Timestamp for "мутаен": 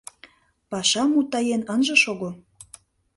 1.13-1.61